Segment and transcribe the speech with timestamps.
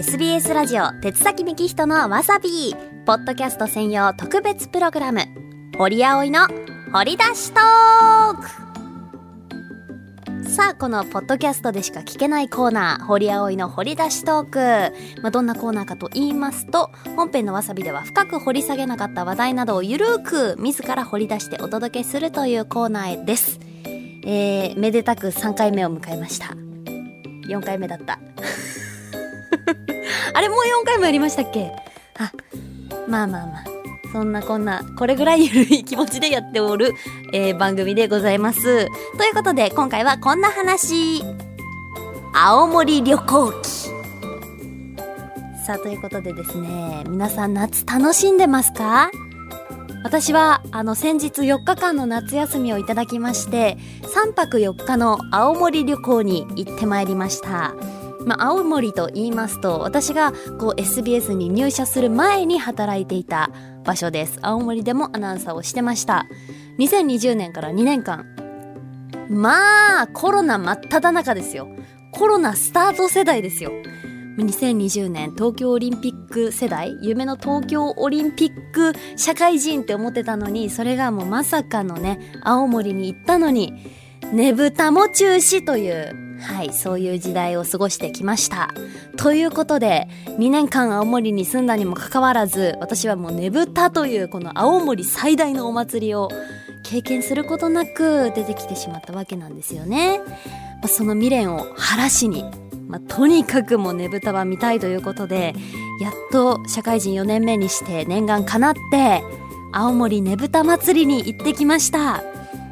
[0.00, 2.74] SBS ラジオ鉄崎幹人のわさび。
[3.04, 5.20] ポッドキャスト専用特別プログラム。
[5.76, 6.48] 堀葵の
[6.90, 8.34] 掘り出しトー
[10.40, 10.48] ク。
[10.48, 23.60] さあこのポッドキャストでしか聞けないコーナー堀葵の掘り出しトーク、まあ、どんなコーナーかと言いますと本編のわさびでは深く掘り下げなかった話題などをゆるーく自ら掘り出してお届けするというコーナーです。
[24.24, 26.56] えー、めでたく3回目を迎えました。
[27.50, 28.18] 4回目だった。
[30.40, 31.70] あれもう4回もやりましたっけ？
[32.18, 32.32] あ、
[33.06, 33.64] まあまあまあ。
[34.10, 36.94] そんなこんな、これぐらいゆるい気持ちでやっておる、
[37.34, 38.62] えー、番組でございます。
[39.18, 41.22] ということで、今回はこんな話。
[42.32, 43.68] 青森旅行記。
[45.66, 49.10] さあ、ということでですね、皆さん夏楽しんでますか？
[50.04, 57.74] 私は、あの、先日4日間の夏休みをいただきまして、3泊4日の青森旅行に行ってまいりました。
[58.26, 63.50] まあ、青森と言いますと私がこう SBS に入社する前に働いていた
[63.84, 64.38] 場所です。
[64.42, 66.26] 青森でもアナウンサーをしてました。
[66.78, 68.26] 2020年から2年間。
[69.28, 71.68] まあコロナ真っ只中ですよ。
[72.12, 73.70] コロナスタート世代ですよ。
[74.38, 76.96] 2020年東京オリンピック世代。
[77.02, 83.99] 夢の東京オリンピック社会人って思ってたのにそれがもうまさかのね青森に行ったのに。
[84.32, 88.70] ねぶたも中止というはい、そういう時代を過ごしてきました。
[89.16, 96.30] ということで、2年間青森に住んだにもかかわらず、私はもうねぶたというこの青森最大のお祭りを
[96.82, 100.18] 経験することなく出てきてしまったわけなんですよね。
[100.18, 102.44] まあ、その未練を晴らしに、
[102.88, 105.54] まあ、とにかくもうねぶたは見たいということで、
[106.00, 109.22] やっと社会人4年目にして念願かなって、
[109.72, 112.24] 青森ねぶた祭りに行ってきました。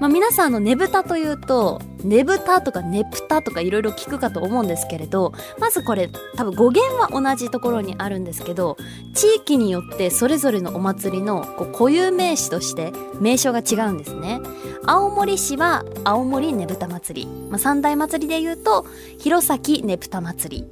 [0.00, 8.78] まあ、皆さんのねぶたというとねぶたとかねぷたとかいろいろ聞くかと思うんですけれどまずこれ多分語源は同じところにあるんですけど
[9.14, 14.40] 地域によってそれぞれのお祭りのこう固有名詞として名称が違うんですね。
[14.86, 18.86] 青森市は青森ねぶた祭り、まあ、三大祭りで言うと
[19.18, 20.68] 弘前ねぷた祭り。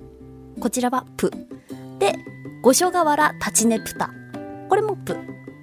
[0.58, 1.30] こちらはプ。
[1.98, 2.14] で
[2.62, 4.10] 五所川原立ちねぷた。
[4.70, 5.16] これもプ。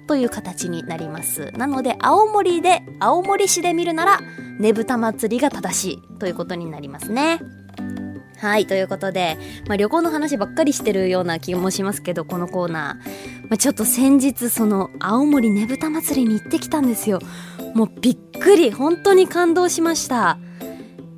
[0.06, 1.52] という形になります。
[1.52, 4.20] なので、青森で、青森市で見るなら、
[4.58, 7.40] ねぶた祭りが正しいということになりますね。
[8.38, 13.42] はい、ということで、まあ、旅行の話ばっかりしてるような気もしますけど、このコーナー。
[13.42, 17.20] まあ、ちょっと先日、その、青森ねぶた祭りに行ってきたんですよ。
[17.74, 20.38] もうびっくり、本当に感動しました。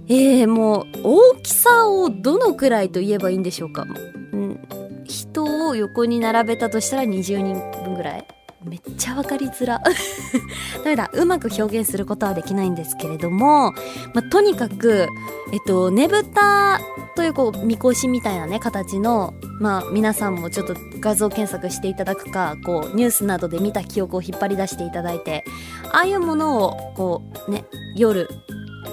[0.07, 3.83] えー、もう、大きさをどのくらいと言えばいいんでしょうか。
[3.83, 4.61] ん、
[5.05, 9.81] 人を横に並べたとしたら20人分ぐらいめっちゃ分かりづら。
[10.85, 11.11] ダメだ。
[11.13, 13.75] うまく表現することはできないんですけれども、ま
[14.17, 15.09] あ、とにかく、
[15.53, 16.81] えっと、ねぶた
[17.15, 25.45] というこう、みこしみたいなね、形の、まあ、皆さんもちょっと画像検索していただくか、こう、ニュースなどで見た記憶を引っ張り出していただいて、
[25.93, 27.65] ああいうものを、こう、ね、
[27.97, 28.29] 夜、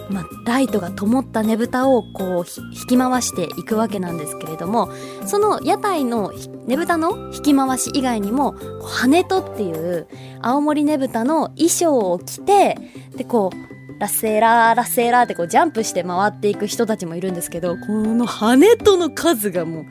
[0.09, 4.91] まあ、ライトが灯ったねぶたをこう引き回していくわけなんですけれども
[5.25, 6.31] その屋台の
[6.65, 10.07] ねぶたの引き回し以外にも羽根とっていう
[10.41, 12.77] 青森ねぶたの衣装を着て
[13.15, 19.85] でこうラセーラーラセーラーってこうジャンプして回っていく人たちもいるんですけどこの羽根との数がもう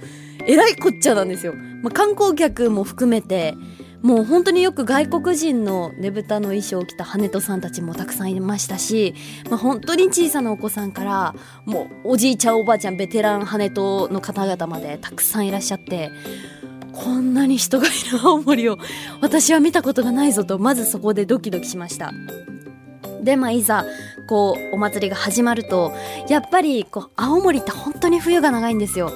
[0.46, 1.54] えらいこっちゃなんですよ。
[1.82, 3.54] まあ、観光客も含めて
[4.04, 9.14] もう本当によく外国人のねぶたの衣装を着た羽人さんたちもたくさんいましたし、
[9.48, 11.34] まあ、本当に小さなお子さんから
[11.64, 16.10] もうおじいちゃんおばあちゃんベテラン羽人の方々までたくさんいらっしゃって
[16.92, 18.78] こんなに人がいる青森を
[19.22, 22.12] 私は見たことがないぞとまずそこでドキドキしました。
[23.22, 23.86] でまあいざ
[24.28, 25.94] こうお祭りが始まると
[26.28, 29.10] やっぱりこう青森って本当に冬が長いんですよ。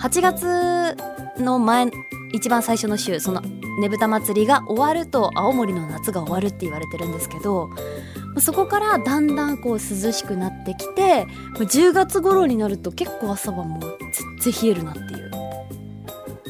[0.00, 0.96] 8月
[1.42, 1.90] の前
[2.34, 7.70] 一番最初の週そのねぶた祭りが終わると青森の夏が終わるって言われてるんですけど
[8.38, 11.26] そこからだんだんこう涼しくなってきて
[11.58, 13.80] 10月頃になると結構朝はも
[14.42, 15.30] 全然冷えるなっていう。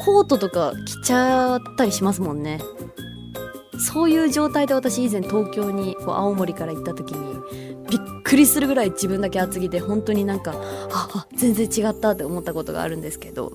[0.04, 2.60] コートとか着ちゃったりしますもんね。
[3.78, 7.34] そういう状態で私以前東京にこう青森から行った時に
[7.90, 10.54] びっくりするぐらい自分だけ厚着で本当になんか
[10.92, 13.52] ああ全然違ったって思ったことがあるんですけど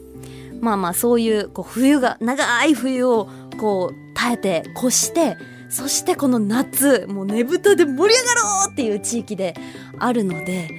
[0.62, 5.38] まあまあそういうこう冬が長い冬をこう耐えて越して
[5.70, 9.54] そしてこの夏もうねぶたで盛り上がろうっていう地域で
[10.00, 10.70] あるので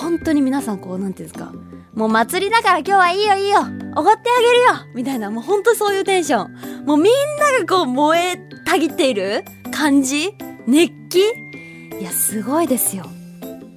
[0.00, 1.52] 本当に皆さんこうなんていうんですか
[1.94, 3.60] もう祭りだから今日はいいよいいよ
[3.96, 6.84] おごってあげるよみたいなもうほんとそういうテンション。
[6.84, 8.36] もうみんながこう燃え
[8.66, 10.34] たぎっている感じ
[10.66, 11.20] 熱気？
[11.98, 13.06] いやすごいですよ。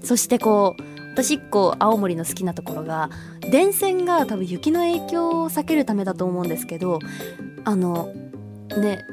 [0.03, 0.83] そしてこう
[1.23, 3.09] 私一個青森の好きなところが
[3.41, 6.99] 電線が多分雪の影響を避けるためだと思うんですけど
[7.65, 8.13] あの
[8.77, 9.05] ね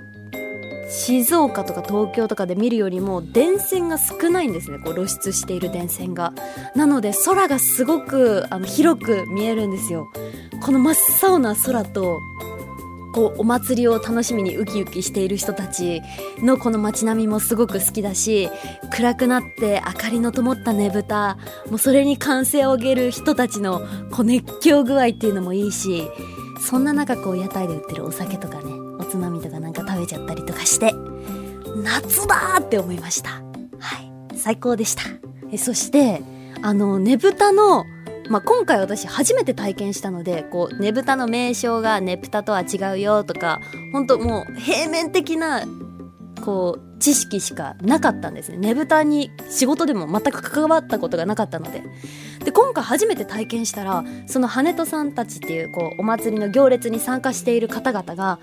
[0.89, 4.79] 静岡とか東京とかで見るよりも電線が少ないんですね。
[4.79, 6.33] こう露出している電線が。
[6.77, 10.07] なので空がすごくあの広く見えるんですよ。
[10.63, 12.21] この真っ青な空と
[13.17, 16.03] こうお祭りを楽しみにウキウキしている人たち
[16.41, 18.51] のこの街並みもすごく好きだし
[18.93, 21.39] 暗くなって明かりの灯ったねぶた
[21.71, 23.81] もうそれに歓声を上げる人たちの
[24.11, 26.07] こう熱狂具合っていうのもいいし
[26.61, 30.93] そんな中こう屋台で売ってるお酒とかねおつまみとかなんか食べちゃったりとかして
[31.83, 33.31] 夏だって思いました。
[33.79, 34.39] はい。
[34.39, 35.03] 最高でした。
[35.53, 36.23] えそして
[36.63, 37.85] あのねぶたの
[38.29, 43.61] まあ、今回私初めて体験したのでこうねぶたの名称がねぷたとは違うよとか
[43.93, 45.65] 本当もう平面的な
[46.45, 48.59] こう知識しかなかったんですね。
[48.59, 51.83] ねぶたに仕事でも全く関わったことがなかったので。
[52.45, 58.39] で今回初めて体験したらその羽戸さんたちっていうこうお祭りの行列に参加している方々が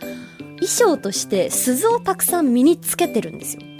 [0.56, 3.73] 衣装として鈴をたくさん身につけてるんですよ。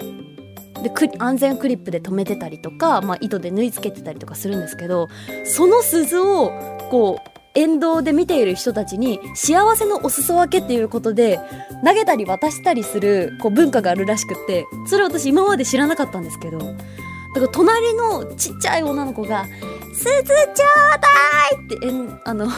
[0.84, 5.08] で安全クリップで留めてたりとか、まあ、糸で縫い付けてたりとかするんですけど
[5.44, 6.52] その鈴を
[6.90, 11.38] こう沿道で見ている人たちに幸せのお裾分けっていうことで
[11.84, 19.46] 投げたり渡したりするこう文化があるらしくってそれ私今まで知らなかったんですけどだから隣のちっちゃい女の子が
[19.94, 21.08] 「鈴ちょうだ
[21.52, 22.48] い!」ってえんあの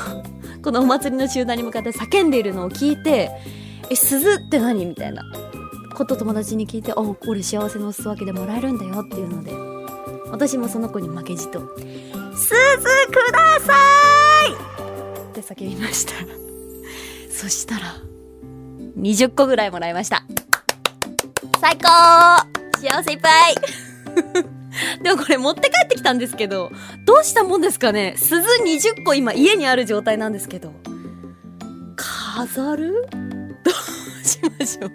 [0.63, 3.31] このお祭りの集団に向かって叫んでいるのを聞いて
[3.91, 5.23] 「え鈴って何?」みたいな
[5.97, 9.53] こと友達に聞いて「あこれ幸せのお裾分けでもらえるんだよ」っていうので
[10.31, 11.61] 私もその子に負けじと
[12.37, 13.75] 「鈴くださ
[14.49, 14.53] い!」
[15.31, 16.13] って叫びました。
[17.33, 17.97] そしたら
[18.99, 20.25] 20個ぐらいもらいました。
[21.61, 21.89] 最高!
[22.81, 23.55] 幸せいっぱい!
[25.03, 26.71] でもこれ持って帰ってきたんですけど
[27.07, 28.15] どうしたもんですかね?
[28.19, 30.73] 鈴20個今家にある状態なんですけど
[31.97, 33.07] 飾る？
[33.65, 34.91] どうしましょう。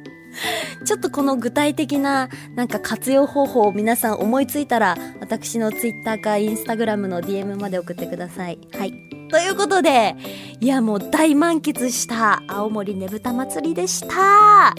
[0.85, 8.59] ちょっとこの具体的ななんか活用方法を皆さん思いついたら私のツイッターか Instagram の DM まで送ってください。
[8.73, 8.93] はい。
[9.29, 10.15] ということで、
[10.59, 14.75] いやもう大満喫した青森ねぶた祭りでした。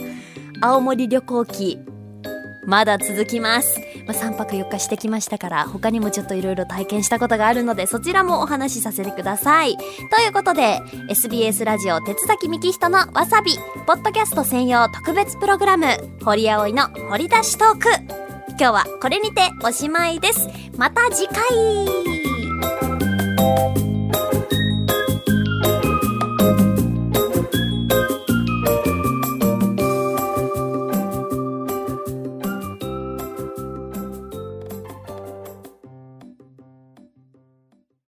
[0.60, 1.78] 青森旅行記、
[2.66, 3.81] まだ続きます。
[4.12, 9.76] まあ、3泊4日してきましたから他にもちょっといろいろ体験したことがあるのでそちらもお話しさせてください。
[9.76, 13.52] ということで SBS ラジオ鉄崎幹人のわさび
[13.86, 15.86] ポッドキャスト専用特別プログラム
[16.22, 17.88] 堀葵の掘り出しトーク
[18.50, 20.48] 今日はこれにておしまいです。
[20.76, 23.11] また次回